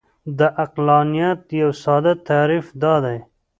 [0.37, 3.17] د عقلانیت یو ساده تعریف دا دی.